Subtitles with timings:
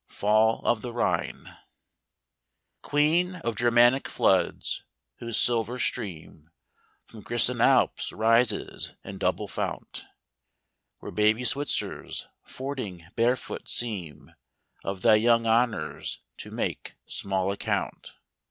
[0.07, 1.57] Fall of the Rhine.
[2.81, 4.83] Queen of Germanic floods,
[5.17, 6.49] whose silver stream
[7.05, 10.05] From Grison Alps rises in double fount:
[11.01, 14.33] Where baby Switzers, fording barefoot, seem
[14.83, 18.13] Of thy young honours to make small account.